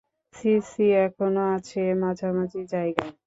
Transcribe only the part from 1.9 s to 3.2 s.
মাঝামাঝি জায়গায়।